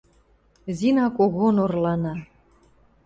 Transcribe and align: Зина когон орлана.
Зина 0.77 1.05
когон 1.17 1.55
орлана. 1.63 2.13